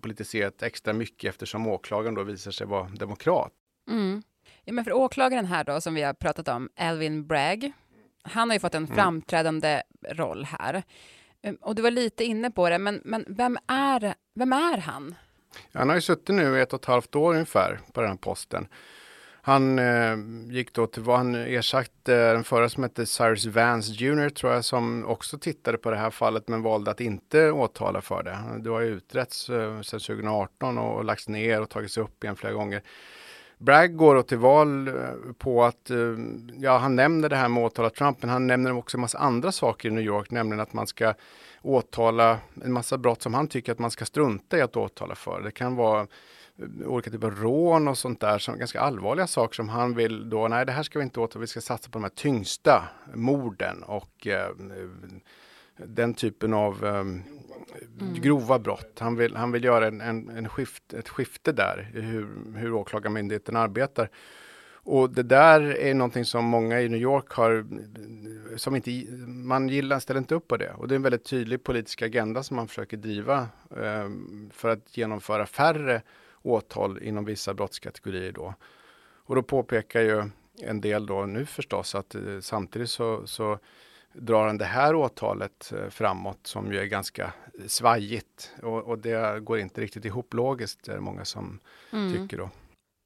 politiserat 0.02 0.64
extra 0.64 0.94
mycket 0.94 1.30
eftersom 1.30 1.68
åklagaren 1.68 2.16
då 2.16 2.24
visar 2.24 2.52
sig 2.52 2.68
vara 2.68 2.90
demokrat. 2.90 3.52
Mm. 3.90 4.24
Ja, 4.66 4.74
men 4.74 4.84
för 4.84 4.94
åklagaren 4.94 5.46
här 5.46 5.63
då 5.63 5.81
som 5.81 5.94
vi 5.94 6.02
har 6.02 6.13
pratat 6.13 6.48
om, 6.48 6.69
Alvin 6.78 7.28
Bragg, 7.28 7.72
han 8.24 8.50
har 8.50 8.56
ju 8.56 8.60
fått 8.60 8.75
en 8.75 8.84
mm. 8.84 8.96
framträdande 8.96 9.81
roll 10.10 10.46
här. 10.46 10.84
Ehm, 11.42 11.56
och 11.56 11.75
du 11.75 11.81
var 11.81 11.92
lite 11.92 12.24
inne 12.24 12.52
på 12.52 12.69
det, 12.69 12.78
men, 12.78 13.02
men 13.06 13.25
vem, 13.28 13.58
är, 13.68 14.13
vem 14.36 14.54
är 14.54 14.78
han? 14.78 15.16
Han 15.74 15.90
har 15.90 15.96
ju 15.96 16.02
suttit 16.02 16.36
nu 16.36 16.62
ett 16.62 16.74
och 16.74 16.80
ett 16.80 16.86
halvt 16.86 17.16
år 17.16 17.34
ungefär 17.34 17.80
på 17.94 18.02
den 18.02 18.10
här 18.10 18.18
posten. 18.18 18.68
Han 19.44 19.80
eh, 19.80 20.18
gick 20.50 20.74
då 20.74 20.88
till 20.88 21.02
vad 21.02 21.18
han 21.18 21.36
ersatte 21.36 22.16
eh, 22.16 22.34
den 22.34 22.44
förra 22.44 22.69
som 22.69 22.84
hette 22.84 23.06
Cyrus 23.06 23.46
Vance 23.46 23.92
Jr 23.92 24.30
tror 24.30 24.54
jag 24.54 24.66
som 24.66 25.06
också 25.06 25.38
tittade 25.38 25.78
på 25.78 25.92
det 25.92 25.98
här 25.98 26.10
fallet 26.10 26.48
men 26.48 26.62
valde 26.62 26.92
att 26.92 27.02
inte 27.02 27.52
åtala 27.52 28.02
för 28.02 28.24
det. 28.24 28.63
Det 28.63 28.69
har 28.69 28.81
ju 28.81 28.88
utretts 28.88 29.50
eh, 29.50 29.81
sedan 29.81 30.00
2018 30.00 30.78
och, 30.78 30.96
och 30.96 31.06
lagts 31.06 31.28
ner 31.28 31.62
och 31.62 31.69
tagits 31.69 31.98
upp 31.98 32.24
igen 32.24 32.36
flera 32.36 32.54
gånger. 32.54 32.81
Bragg 33.62 33.96
går 33.96 34.15
då 34.15 34.24
till 34.24 34.38
val 34.38 34.88
eh, 34.88 34.94
på 35.38 35.63
att, 35.63 35.89
eh, 35.89 35.98
ja 36.58 36.77
han 36.77 36.96
nämner 36.96 37.30
det 37.30 37.36
här 37.36 37.50
med 37.50 37.63
att 37.63 37.72
åtala 37.72 37.89
Trump, 37.89 38.22
men 38.22 38.30
han 38.30 38.48
nämner 38.48 38.77
också 38.77 38.98
en 38.98 39.01
massa 39.01 39.18
andra 39.18 39.51
saker 39.51 39.89
i 39.89 39.91
New 39.91 40.03
York, 40.03 40.32
nämligen 40.32 40.60
att 40.60 40.74
man 40.74 40.88
ska 40.88 41.13
åtala 41.62 42.39
en 42.63 42.74
massa 42.74 42.98
brott 42.98 43.22
som 43.22 43.34
han 43.34 43.48
tycker 43.48 43.72
att 43.72 43.80
man 43.80 43.91
ska 43.91 44.06
strunta 44.06 44.58
i 44.58 44.62
att 44.62 44.75
åtala 44.75 45.15
för. 45.15 45.41
Det 45.41 45.51
kan 45.51 45.75
vara 45.75 46.01
eh, 46.01 46.88
olika 46.88 47.12
typer 47.12 47.27
av 47.27 47.36
rån 47.36 47.88
och 47.88 47.98
sånt 47.98 48.20
där, 48.20 48.38
som 48.38 48.58
ganska 48.58 48.82
allvarliga 48.82 49.27
saker 49.27 49.56
som 49.56 49.70
han 49.70 49.96
vill 49.96 50.30
då, 50.30 50.48
nej 50.48 50.65
det 50.65 50.72
här 50.72 50.84
ska 50.84 51.00
vi 51.00 51.03
inte 51.03 51.20
åtala, 51.20 51.41
vi 51.41 51.48
ska 51.48 51.62
satsa 51.62 51.89
på 51.89 51.98
de 51.98 52.03
här 52.03 52.12
tyngsta 52.12 52.84
morden 53.13 53.84
och 53.84 54.27
eh, 54.27 54.50
den 55.88 56.14
typen 56.14 56.54
av 56.54 56.84
um, 56.84 57.24
mm. 58.00 58.14
grova 58.14 58.60
brott. 58.60 58.98
Han 59.00 59.16
vill, 59.16 59.36
han 59.36 59.52
vill 59.52 59.64
göra 59.64 59.88
en, 59.88 60.02
en, 60.02 60.30
en 60.30 60.50
skift, 60.50 60.94
ett 60.94 61.10
skifte 61.10 61.52
där 61.52 61.92
i 61.96 62.02
hur, 62.02 62.28
hur 62.56 62.74
åklagarmyndigheten 62.74 63.56
arbetar. 63.56 64.10
Och 64.84 65.10
det 65.10 65.24
där 65.24 65.62
är 65.62 65.94
någonting 65.94 66.26
som 66.26 66.46
många 66.46 66.82
i 66.82 66.90
New 66.90 67.02
York 67.02 67.32
har, 67.32 67.66
som 68.58 68.76
inte, 68.76 68.92
man 69.28 69.70
gillar, 69.70 70.00
ställer 70.00 70.20
inte 70.20 70.36
upp 70.36 70.48
på 70.48 70.58
det. 70.58 70.74
Och 70.74 70.88
det 70.88 70.94
är 70.94 70.96
en 70.96 71.02
väldigt 71.02 71.26
tydlig 71.26 71.64
politisk 71.64 72.02
agenda 72.02 72.44
som 72.44 72.56
man 72.56 72.68
försöker 72.68 72.98
driva 72.98 73.48
eh, 73.78 74.10
för 74.52 74.70
att 74.70 74.98
genomföra 74.98 75.46
färre 75.46 76.02
åtal 76.42 77.04
inom 77.04 77.26
vissa 77.26 77.54
brottskategorier 77.54 78.32
då. 78.32 78.54
Och 79.26 79.36
då 79.36 79.44
påpekar 79.44 80.02
ju 80.02 80.24
en 80.62 80.82
del 80.82 81.06
då 81.06 81.26
nu 81.26 81.46
förstås 81.46 81.96
att 81.96 82.16
eh, 82.16 82.40
samtidigt 82.42 82.90
så, 82.90 83.28
så 83.28 83.60
drar 84.13 84.48
han 84.48 84.58
det 84.58 84.65
här 84.65 84.96
åtalet 84.96 85.74
eh, 85.75 85.89
framåt 85.89 86.48
som 86.48 86.74
ju 86.74 86.80
är 86.80 86.86
ganska 86.86 87.34
svajigt 87.68 88.51
och, 88.63 88.84
och 88.84 89.00
det 89.00 89.39
går 89.39 89.60
inte 89.60 89.82
riktigt 89.82 90.06
ihop 90.06 90.34
logiskt, 90.34 90.88
är 90.88 90.94
det 90.94 91.01
många 91.01 91.25
som 91.25 91.60
mm. 91.91 92.13
tycker 92.13 92.38
då. 92.38 92.50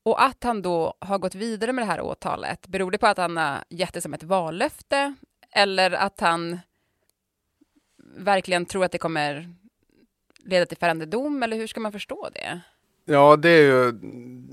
Och 0.03 0.24
att 0.24 0.43
han 0.43 0.62
då 0.62 0.93
har 1.00 1.17
gått 1.17 1.35
vidare 1.35 1.74
med 1.74 1.81
det 1.81 1.91
här 1.91 2.01
åtalet, 2.01 2.67
beror 2.67 2.91
det 2.91 2.97
på 2.97 3.07
att 3.07 3.17
han 3.17 3.38
har 3.38 3.63
gett 3.69 3.93
det 3.93 4.01
som 4.01 4.13
ett 4.13 4.24
vallöfte 4.24 5.15
eller 5.51 5.91
att 5.91 6.19
han 6.19 6.59
verkligen 8.17 8.65
tror 8.65 8.85
att 8.85 8.91
det 8.91 8.97
kommer 8.97 9.55
leda 10.38 10.65
till 10.65 10.77
fällande 10.77 11.05
dom, 11.05 11.43
eller 11.43 11.57
hur 11.57 11.67
ska 11.67 11.79
man 11.79 11.91
förstå 11.91 12.29
det? 12.33 12.62
Ja, 13.05 13.35
det 13.35 13.50
är 13.50 13.62
ju 13.62 13.91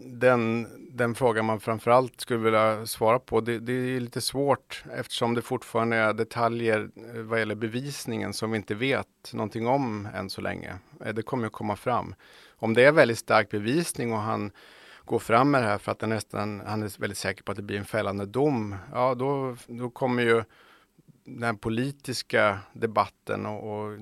den, 0.07 0.67
den 1.03 1.15
frågan 1.15 1.45
man 1.45 1.61
framförallt 1.61 2.21
skulle 2.21 2.41
vilja 2.41 2.87
svara 2.87 3.19
på. 3.19 3.41
Det, 3.41 3.59
det, 3.59 3.73
är 3.73 4.01
lite 4.01 4.21
svårt 4.21 4.85
eftersom 4.99 5.35
det 5.35 5.43
fortfarande 5.43 5.97
är 5.97 6.13
detaljer 6.13 6.91
eh, 7.15 7.21
vad 7.21 7.39
gäller 7.39 7.55
bevisningen 7.55 8.33
som 8.33 8.51
vi 8.51 8.57
inte 8.57 8.75
vet 8.75 9.33
någonting 9.33 9.67
om 9.67 10.09
än 10.15 10.31
så 10.31 10.41
länge. 10.41 10.75
Eh, 11.05 11.15
det 11.15 11.23
kommer 11.23 11.47
att 11.47 11.53
komma 11.53 11.77
fram. 11.77 12.15
om 12.57 12.75
det 12.75 12.85
är 12.85 12.93
väldigt 12.93 13.19
stark 13.19 13.51
bevisning 13.51 14.13
och 14.13 14.19
han 14.19 14.51
går 15.05 15.19
fram 15.19 15.51
med 15.51 15.63
det 15.63 15.69
här 15.69 15.79
för 15.79 15.93
att 15.93 16.01
han 16.01 16.11
nästan, 16.11 16.63
han 16.67 16.83
är 16.83 17.01
väldigt 17.01 17.19
säker 17.19 17.43
på 17.43 17.53
att 17.53 17.57
det 17.57 17.63
blir 17.63 17.79
en 17.79 17.85
fällande 17.85 18.27
dom, 18.27 18.77
ja 18.93 19.15
då, 19.15 19.57
då 19.67 19.91
kommer 19.91 20.23
ju 20.23 20.45
den 21.25 21.59
politiska 21.59 22.59
debatten 22.73 23.47
och, 23.47 23.85
och 23.85 23.99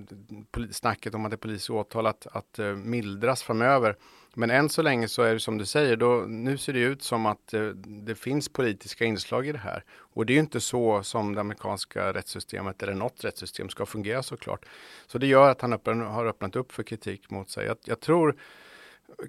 snacket 0.70 1.14
om 1.14 1.24
att 1.24 1.30
det 1.30 1.34
är 1.34 1.38
politiskt 1.38 1.70
åtal 1.70 2.06
att, 2.06 2.26
att 2.26 2.58
eh, 2.58 2.74
mildras 2.74 3.42
framöver. 3.42 3.96
Men 4.34 4.50
än 4.50 4.68
så 4.68 4.82
länge 4.82 5.08
så 5.08 5.22
är 5.22 5.34
det 5.34 5.40
som 5.40 5.58
du 5.58 5.66
säger, 5.66 5.96
då, 5.96 6.24
nu 6.28 6.58
ser 6.58 6.72
det 6.72 6.80
ut 6.80 7.02
som 7.02 7.26
att 7.26 7.46
det, 7.46 7.72
det 8.06 8.14
finns 8.14 8.48
politiska 8.48 9.04
inslag 9.04 9.46
i 9.46 9.52
det 9.52 9.58
här. 9.58 9.84
Och 9.98 10.26
det 10.26 10.32
är 10.32 10.34
ju 10.34 10.40
inte 10.40 10.60
så 10.60 11.02
som 11.02 11.34
det 11.34 11.40
amerikanska 11.40 12.12
rättssystemet 12.12 12.82
eller 12.82 12.94
något 12.94 13.24
rättssystem 13.24 13.68
ska 13.68 13.86
fungera 13.86 14.22
såklart. 14.22 14.64
Så 15.06 15.18
det 15.18 15.26
gör 15.26 15.50
att 15.50 15.60
han 15.60 15.72
öppnar 15.72 15.94
har 15.94 16.26
öppnat 16.26 16.56
upp 16.56 16.72
för 16.72 16.82
kritik 16.82 17.30
mot 17.30 17.50
sig. 17.50 17.66
Jag, 17.66 17.76
jag 17.84 18.00
tror 18.00 18.36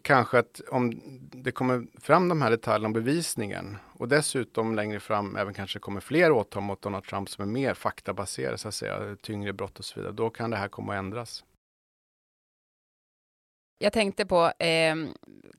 kanske 0.01 0.39
att 0.39 0.61
om 0.69 1.01
det 1.31 1.51
kommer 1.51 1.87
fram 2.01 2.29
de 2.29 2.41
här 2.41 2.51
detaljerna 2.51 2.85
om 2.85 2.93
bevisningen 2.93 3.77
och 3.93 4.07
dessutom 4.07 4.75
längre 4.75 4.99
fram 4.99 5.35
även 5.35 5.53
kanske 5.53 5.79
kommer 5.79 6.01
fler 6.01 6.31
åtal 6.31 6.63
mot 6.63 6.81
Donald 6.81 7.03
Trump 7.03 7.29
som 7.29 7.41
är 7.41 7.47
mer 7.47 7.73
faktabaserade, 7.73 8.57
så 8.57 8.67
att 8.67 8.75
säga, 8.75 9.15
tyngre 9.21 9.53
brott 9.53 9.79
och 9.79 9.85
så 9.85 9.99
vidare, 9.99 10.13
då 10.13 10.29
kan 10.29 10.49
det 10.49 10.57
här 10.57 10.67
komma 10.67 10.93
att 10.93 10.99
ändras. 10.99 11.43
Jag 13.77 13.93
tänkte 13.93 14.25
på, 14.25 14.51
eh, 14.59 14.95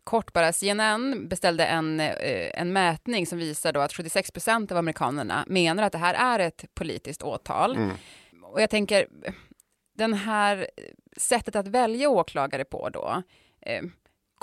kort 0.04 0.32
bara, 0.32 0.52
CNN 0.52 1.28
beställde 1.28 1.64
en, 1.64 2.00
eh, 2.00 2.60
en 2.60 2.72
mätning 2.72 3.26
som 3.26 3.38
visar 3.38 3.72
då 3.72 3.80
att 3.80 3.92
76 3.92 4.30
procent 4.30 4.72
av 4.72 4.78
amerikanerna 4.78 5.44
menar 5.48 5.82
att 5.82 5.92
det 5.92 5.98
här 5.98 6.14
är 6.14 6.46
ett 6.46 6.64
politiskt 6.74 7.22
åtal. 7.22 7.76
Mm. 7.76 7.96
Och 8.42 8.62
jag 8.62 8.70
tänker, 8.70 9.06
den 9.94 10.14
här 10.14 10.66
sättet 11.16 11.56
att 11.56 11.68
välja 11.68 12.08
åklagare 12.08 12.64
på 12.64 12.88
då, 12.88 13.22
eh, 13.60 13.82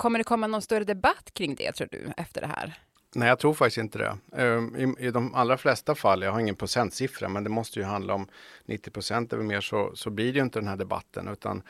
Kommer 0.00 0.18
det 0.18 0.24
komma 0.24 0.46
någon 0.46 0.62
större 0.62 0.84
debatt 0.84 1.30
kring 1.34 1.54
det, 1.54 1.72
tror 1.72 1.88
du, 1.90 2.12
efter 2.16 2.40
det 2.40 2.46
här? 2.46 2.78
Nej, 3.14 3.28
jag 3.28 3.38
tror 3.38 3.54
faktiskt 3.54 3.78
inte 3.78 3.98
det. 3.98 4.18
Ehm, 4.42 4.76
I, 4.76 5.06
I, 5.06 5.10
de 5.10 5.34
allra 5.34 5.58
flesta 5.58 5.94
fall, 5.94 6.22
jag 6.22 6.32
har 6.32 6.40
ingen 6.40 6.56
procentsiffra, 6.56 7.28
men 7.28 7.44
det 7.44 7.50
måste 7.50 7.78
ju 7.78 7.84
handla 7.84 8.14
om 8.14 8.28
90 8.64 8.90
procent 8.90 9.32
eller 9.32 9.42
mer, 9.42 9.60
så, 9.60 9.92
så 9.94 10.10
blir 10.10 10.32
det 10.32 10.38
ju 10.38 10.44
inte 10.44 10.58
den 10.58 10.68
här 10.68 10.76
debatten, 10.76 11.28
utan 11.28 11.62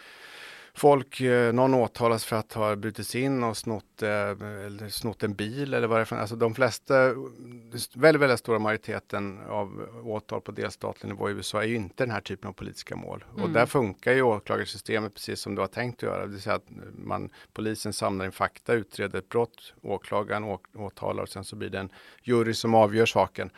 folk, 0.74 1.20
eh, 1.20 1.52
någon 1.52 1.74
åtalas 1.74 2.24
för 2.24 2.36
att 2.36 2.52
ha 2.52 2.76
brutit 2.76 3.06
sig 3.06 3.20
in 3.20 3.44
och 3.44 3.56
snott, 3.56 4.02
eh, 4.02 4.88
snott 4.88 5.22
en 5.22 5.34
bil 5.34 5.74
eller 5.74 5.86
vad 5.86 5.98
det 5.98 6.00
är 6.00 6.04
för 6.04 6.16
Alltså 6.16 6.36
de 6.36 6.54
flesta, 6.54 6.94
väldigt, 7.94 8.22
väldigt 8.22 8.38
stora 8.38 8.58
majoriteten 8.58 9.40
av 9.48 9.88
åtal 10.04 10.40
på 10.40 10.52
delstatlig 10.52 11.08
nivå 11.08 11.30
i 11.30 11.32
USA 11.32 11.62
är 11.62 11.66
ju 11.66 11.76
inte 11.76 12.04
den 12.04 12.10
här 12.10 12.20
typen 12.20 12.48
av 12.48 12.52
politiska 12.52 12.96
mål. 12.96 13.24
Mm. 13.32 13.44
Och 13.44 13.50
där 13.50 13.66
funkar 13.66 14.12
ju 14.12 14.22
åklagarsystemet 14.22 15.14
precis 15.14 15.40
som 15.40 15.54
du 15.54 15.60
har 15.60 15.68
tänkt 15.68 15.96
att 15.96 16.02
göra. 16.02 16.26
Det 16.26 16.32
vill 16.32 16.42
säga 16.42 16.56
att 16.56 16.68
man, 16.98 17.30
polisen 17.52 17.92
samlar 17.92 18.24
in 18.24 18.32
fakta, 18.32 18.72
utreder 18.72 19.18
ett 19.18 19.28
brott, 19.28 19.74
åklagaren 19.82 20.58
åtalar 20.74 21.22
och 21.22 21.28
sen 21.28 21.44
så 21.44 21.56
blir 21.56 21.70
det 21.70 21.78
en 21.78 21.90
jury 22.22 22.54
som 22.54 22.74
avgör 22.74 23.06
saken. 23.06 23.50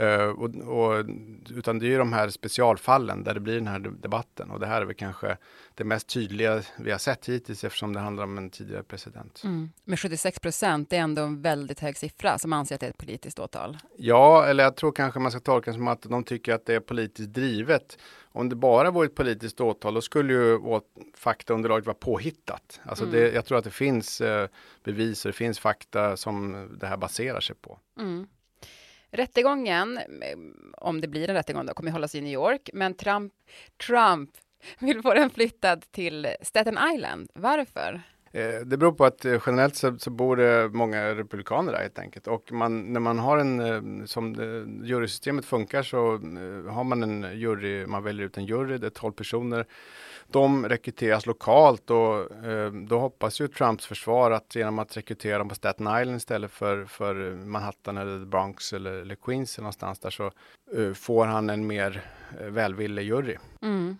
Uh, 0.00 0.24
och, 0.24 0.54
och, 0.54 1.04
utan 1.50 1.78
det 1.78 1.86
är 1.86 1.88
ju 1.88 1.98
de 1.98 2.12
här 2.12 2.28
specialfallen 2.28 3.24
där 3.24 3.34
det 3.34 3.40
blir 3.40 3.54
den 3.54 3.66
här 3.66 3.78
debatten 3.78 4.50
och 4.50 4.60
det 4.60 4.66
här 4.66 4.80
är 4.80 4.84
väl 4.84 4.94
kanske 4.94 5.36
det 5.74 5.84
mest 5.84 6.08
tydliga 6.08 6.62
vi 6.78 6.90
har 6.90 6.98
sett 6.98 7.28
hittills 7.28 7.64
eftersom 7.64 7.92
det 7.92 8.00
handlar 8.00 8.24
om 8.24 8.38
en 8.38 8.50
tidigare 8.50 8.82
president. 8.82 9.42
Mm. 9.44 9.70
Men 9.84 9.96
76 9.96 10.38
procent, 10.38 10.90
det 10.90 10.96
är 10.96 11.00
ändå 11.00 11.22
en 11.22 11.42
väldigt 11.42 11.80
hög 11.80 11.96
siffra 11.96 12.38
som 12.38 12.52
anser 12.52 12.74
att 12.74 12.80
det 12.80 12.86
är 12.86 12.90
ett 12.90 12.98
politiskt 12.98 13.38
åtal. 13.38 13.78
Ja, 13.96 14.46
eller 14.46 14.64
jag 14.64 14.76
tror 14.76 14.92
kanske 14.92 15.20
man 15.20 15.30
ska 15.30 15.40
tolka 15.40 15.70
det 15.70 15.76
som 15.76 15.88
att 15.88 16.02
de 16.02 16.24
tycker 16.24 16.54
att 16.54 16.66
det 16.66 16.74
är 16.74 16.80
politiskt 16.80 17.32
drivet. 17.32 17.98
Om 18.22 18.48
det 18.48 18.56
bara 18.56 18.90
vore 18.90 19.06
ett 19.06 19.14
politiskt 19.14 19.60
åtal, 19.60 19.94
då 19.94 20.00
skulle 20.00 20.32
ju 20.32 20.58
faktaunderlaget 21.14 21.86
vara 21.86 21.96
påhittat. 21.96 22.80
Alltså 22.84 23.04
mm. 23.04 23.16
det, 23.16 23.32
jag 23.32 23.44
tror 23.44 23.58
att 23.58 23.64
det 23.64 23.70
finns 23.70 24.20
eh, 24.20 24.48
bevis 24.84 25.24
och 25.24 25.28
det 25.28 25.36
finns 25.36 25.58
fakta 25.58 26.16
som 26.16 26.68
det 26.80 26.86
här 26.86 26.96
baserar 26.96 27.40
sig 27.40 27.56
på. 27.56 27.78
Mm. 27.98 28.26
Rättegången, 29.14 29.98
eh, 29.98 30.38
om 30.78 31.00
det 31.00 31.08
blir 31.08 31.30
en 31.30 31.34
rättegång, 31.34 31.66
då, 31.66 31.74
kommer 31.74 31.90
hållas 31.90 32.14
i 32.14 32.20
New 32.20 32.32
York, 32.32 32.70
men 32.72 32.94
Trump, 32.94 33.32
Trump 33.86 34.30
vill 34.78 35.02
få 35.02 35.14
den 35.14 35.30
flyttad 35.30 35.84
till 35.90 36.28
Staten 36.42 36.78
Island. 36.94 37.30
Varför? 37.34 38.02
Eh, 38.32 38.60
det 38.66 38.76
beror 38.76 38.92
på 38.92 39.04
att 39.04 39.24
eh, 39.24 39.42
generellt 39.46 39.76
så, 39.76 39.98
så 39.98 40.10
bor 40.10 40.36
det 40.36 40.68
många 40.68 41.14
republikaner 41.14 41.72
där 41.72 41.80
helt 41.80 41.98
enkelt. 41.98 42.26
Och 42.26 42.52
man, 42.52 42.92
när 42.92 43.00
man 43.00 43.18
har 43.18 43.38
en, 43.38 44.08
som 44.08 44.34
jurysystemet 44.84 45.44
funkar 45.44 45.82
så 45.82 46.10
har 46.70 46.84
man 46.84 47.02
en 47.02 47.38
jury, 47.38 47.86
man 47.86 48.02
väljer 48.02 48.26
ut 48.26 48.36
en 48.36 48.46
jury, 48.46 48.78
det 48.78 48.86
är 48.86 48.90
12 48.90 49.12
personer 49.12 49.66
de 50.34 50.68
rekryteras 50.68 51.26
lokalt 51.26 51.90
och 51.90 52.44
eh, 52.44 52.72
då 52.72 52.98
hoppas 52.98 53.40
ju 53.40 53.48
Trumps 53.48 53.86
försvar 53.86 54.30
att 54.30 54.54
genom 54.54 54.78
att 54.78 54.96
rekrytera 54.96 55.38
dem 55.38 55.48
på 55.48 55.54
Staten 55.54 56.00
Island 56.00 56.16
istället 56.16 56.50
för, 56.50 56.84
för 56.84 57.14
Manhattan 57.46 57.98
eller 57.98 58.26
Bronx 58.26 58.72
eller, 58.72 58.92
eller 58.92 59.14
Queens 59.14 59.58
eller 59.58 59.62
någonstans 59.62 59.98
där 59.98 60.10
så 60.10 60.30
eh, 60.76 60.92
får 60.92 61.26
han 61.26 61.50
en 61.50 61.66
mer 61.66 62.04
eh, 62.40 62.46
välvillig 62.46 63.02
jury. 63.02 63.36
Mm. 63.62 63.96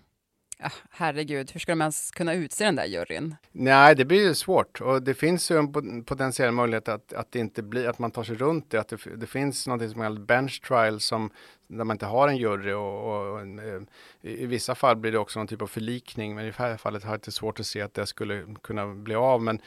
Herregud, 0.91 1.51
hur 1.53 1.61
ska 1.61 1.73
de 1.73 1.81
ens 1.81 2.11
kunna 2.11 2.35
utse 2.35 2.65
den 2.65 2.77
där 2.77 2.85
juryn? 2.85 3.37
Nej, 3.53 3.95
det 3.95 4.05
blir 4.05 4.23
ju 4.23 4.35
svårt 4.35 4.81
och 4.81 5.03
det 5.03 5.15
finns 5.15 5.51
ju 5.51 5.59
en 5.59 6.05
potentiell 6.05 6.51
möjlighet 6.51 6.89
att, 6.89 7.13
att 7.13 7.33
det 7.33 7.39
inte 7.39 7.63
blir, 7.63 7.89
att 7.89 7.99
man 7.99 8.11
tar 8.11 8.25
sig 8.25 8.37
runt 8.37 8.71
det, 8.71 8.79
att 8.79 8.89
det, 8.89 8.99
det 9.17 9.27
finns 9.27 9.67
något 9.67 9.91
som 9.91 10.01
kallas 10.01 10.19
bench 10.19 10.63
trial 10.63 11.01
som 11.01 11.31
där 11.67 11.85
man 11.85 11.95
inte 11.95 12.07
har 12.07 12.29
en 12.29 12.37
jury 12.37 12.73
och, 12.73 13.05
och, 13.05 13.33
och 13.33 13.41
eh, 13.41 13.83
i, 14.23 14.43
i, 14.43 14.47
vissa 14.47 14.75
fall 14.75 14.97
blir 14.97 15.13
det 15.13 15.19
också 15.19 15.39
någon 15.39 15.47
typ 15.47 15.63
av 15.63 15.67
förlikning, 15.67 16.35
men 16.35 16.45
i 16.45 16.49
det 16.49 16.57
här 16.57 16.77
fallet 16.77 17.05
har 17.05 17.11
jag 17.11 17.19
lite 17.19 17.33
svårt 17.33 17.61
att 17.61 17.67
se 17.67 17.81
att 17.81 17.95
det 17.95 18.07
skulle 18.07 18.47
kunna 18.63 18.87
bli 18.87 19.15
av. 19.15 19.43
Men 19.43 19.61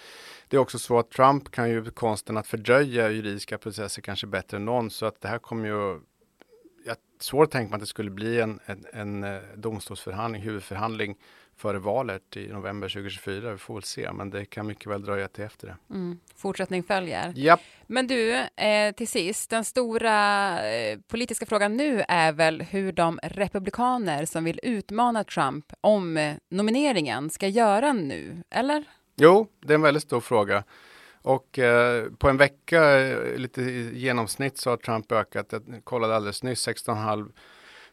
det 0.47 0.57
är 0.57 0.61
också 0.61 0.79
så 0.79 0.99
att 0.99 1.11
Trump 1.11 1.51
kan 1.51 1.69
ju 1.69 1.91
konsten 1.91 2.37
att 2.37 2.47
fördröja 2.47 3.11
juridiska 3.11 3.57
processer 3.57 4.01
kanske 4.01 4.27
bättre 4.27 4.57
än 4.57 4.65
någon, 4.65 4.89
så 4.89 5.05
att 5.05 5.21
det 5.21 5.27
här 5.27 5.39
kommer 5.39 5.67
ju 5.67 5.99
svårt 7.19 7.45
att 7.45 7.51
tänka 7.51 7.69
mig 7.69 7.75
att 7.75 7.81
det 7.81 7.88
skulle 7.88 8.09
bli 8.09 8.41
en, 8.41 8.59
en, 8.65 8.86
en 8.93 9.24
eh, 9.24 9.41
domstolsförhandling, 9.55 10.41
huvudförhandling 10.41 11.15
före 11.57 11.79
valet 11.79 12.38
i 12.38 12.47
november 12.47 12.89
2024. 12.89 13.51
Vi 13.51 13.57
får 13.57 13.74
väl 13.74 13.83
se, 13.83 14.12
men 14.12 14.29
det 14.29 14.45
kan 14.45 14.67
mycket 14.67 14.88
väl 14.88 15.01
dröja 15.01 15.27
till 15.27 15.43
efter 15.43 15.67
det. 15.67 15.95
Mm. 15.95 16.19
Fortsättning 16.36 16.83
följer. 16.83 17.33
Japp. 17.36 17.59
Men 17.88 18.07
du, 18.07 18.33
eh, 18.55 18.91
till 18.95 19.07
sist, 19.07 19.50
den 19.50 19.63
stora 19.63 20.69
eh, 20.69 21.00
politiska 21.07 21.45
frågan 21.45 21.77
nu 21.77 22.03
är 22.07 22.31
väl 22.31 22.62
hur 22.62 22.91
de 22.91 23.19
republikaner 23.24 24.25
som 24.25 24.43
vill 24.43 24.59
utmana 24.63 25.24
Trump 25.24 25.74
om 25.81 26.17
eh, 26.17 26.36
nomineringen 26.50 27.29
ska 27.29 27.47
göra 27.47 27.93
nu, 27.93 28.43
eller? 28.50 28.83
Jo, 29.15 29.47
det 29.59 29.74
är 29.74 29.75
en 29.75 29.81
väldigt 29.81 30.03
stor 30.03 30.21
fråga. 30.21 30.63
Och 31.27 31.60
eh, 31.60 32.05
på 32.17 32.29
en 32.29 32.38
vecka, 32.38 33.00
eh, 33.00 33.36
lite 33.36 33.62
i 33.62 34.00
genomsnitt, 34.00 34.57
så 34.57 34.69
har 34.69 34.77
Trump 34.77 35.12
ökat, 35.12 35.48
jag 35.50 35.81
kollade 35.84 36.15
alldeles 36.15 36.43
nyss, 36.43 36.67
16,5 36.67 37.31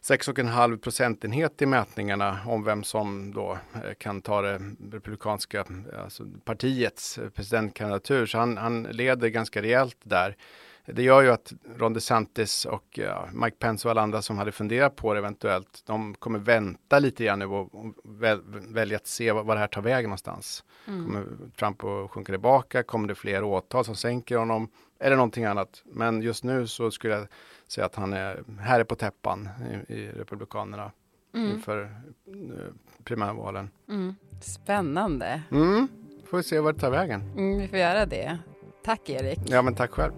6,5 0.01 0.77
procentenhet 0.77 1.61
i 1.61 1.65
mätningarna 1.65 2.39
om 2.45 2.63
vem 2.63 2.83
som 2.83 3.33
då 3.33 3.57
eh, 3.73 3.93
kan 3.97 4.21
ta 4.21 4.41
det 4.41 4.61
republikanska 4.91 5.65
alltså 6.03 6.23
partiets 6.45 7.17
eh, 7.17 7.29
presidentkandidatur. 7.29 8.25
Så 8.25 8.37
han, 8.37 8.57
han 8.57 8.83
leder 8.83 9.27
ganska 9.27 9.61
rejält 9.61 9.97
där. 10.03 10.35
Det 10.85 11.03
gör 11.03 11.21
ju 11.21 11.29
att 11.29 11.53
Ron 11.77 11.93
DeSantis 11.93 12.65
och 12.65 12.85
ja, 12.91 13.27
Mike 13.33 13.57
Pence 13.57 13.87
och 13.87 13.91
alla 13.91 14.01
andra 14.01 14.21
som 14.21 14.37
hade 14.37 14.51
funderat 14.51 14.95
på 14.95 15.13
det 15.13 15.19
eventuellt, 15.19 15.83
de 15.85 16.15
kommer 16.15 16.39
vänta 16.39 16.99
lite 16.99 17.25
grann 17.25 17.39
nu 17.39 17.45
och, 17.45 17.95
väl, 18.03 18.41
välja 18.67 18.97
att 18.97 19.07
se 19.07 19.31
vad, 19.31 19.45
vad 19.45 19.55
det 19.55 19.59
här 19.59 19.67
tar 19.67 19.81
vägen 19.81 20.09
någonstans. 20.09 20.63
Mm. 20.87 21.05
Kommer 21.05 21.25
Trump 21.59 21.83
att 21.83 22.11
sjunka 22.11 22.33
tillbaka? 22.33 22.83
Kommer 22.83 23.07
det 23.07 23.15
fler 23.15 23.43
åtal 23.43 23.85
som 23.85 23.95
sänker 23.95 24.37
honom? 24.37 24.69
Eller 24.99 25.15
någonting 25.15 25.45
annat. 25.45 25.83
Men 25.85 26.21
just 26.21 26.43
nu 26.43 26.67
så 26.67 26.91
skulle 26.91 27.13
jag 27.13 27.27
säga 27.67 27.85
att 27.85 27.95
han 27.95 28.13
är 28.13 28.43
här 28.59 28.79
är 28.79 28.83
på 28.83 28.95
täppan 28.95 29.49
i, 29.87 29.93
i 29.93 30.11
Republikanerna 30.11 30.91
mm. 31.33 31.51
inför 31.51 31.81
uh, 31.83 31.89
primärvalen. 33.03 33.69
Mm. 33.89 34.15
Spännande. 34.41 35.41
Mm. 35.51 35.87
Får 36.25 36.37
vi 36.37 36.43
se 36.43 36.59
vad 36.59 36.75
det 36.75 36.79
tar 36.79 36.91
vägen. 36.91 37.21
Mm, 37.21 37.57
vi 37.57 37.67
får 37.67 37.79
göra 37.79 38.05
det. 38.05 38.37
Tack 38.83 39.09
Erik. 39.09 39.39
Ja, 39.45 39.61
men 39.61 39.75
tack 39.75 39.91
själv. 39.91 40.13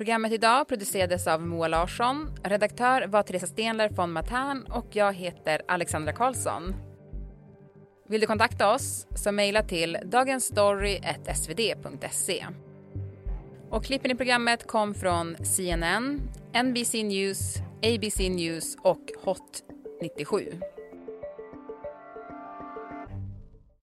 Programmet 0.00 0.32
idag 0.32 0.68
producerades 0.68 1.26
av 1.26 1.46
Moa 1.46 1.68
Larsson. 1.68 2.30
Redaktör 2.44 3.06
var 3.06 3.22
Teresa 3.22 3.46
Stenler 3.46 3.88
von 3.88 4.12
Matern 4.12 4.62
och 4.62 4.86
jag 4.92 5.12
heter 5.12 5.62
Alexandra 5.68 6.12
Karlsson. 6.12 6.74
Vill 8.08 8.20
du 8.20 8.26
kontakta 8.26 8.74
oss 8.74 9.06
så 9.14 9.32
mejla 9.32 9.62
till 9.62 9.98
dagensstory.svd.se. 10.04 12.46
Och 13.70 13.84
klippen 13.84 14.10
i 14.10 14.14
programmet 14.14 14.66
kom 14.66 14.94
från 14.94 15.36
CNN, 15.44 16.20
NBC 16.64 17.02
News, 17.02 17.56
ABC 17.82 18.18
News 18.18 18.76
och 18.82 19.10
Hot 19.24 19.62
97. 20.02 20.52